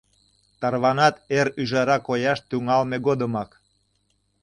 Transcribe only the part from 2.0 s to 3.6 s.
кояш тӱҥалме годымак.